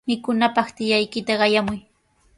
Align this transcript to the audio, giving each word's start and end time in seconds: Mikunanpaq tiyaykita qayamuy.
Mikunanpaq 0.07 0.67
tiyaykita 0.77 1.33
qayamuy. 1.41 1.79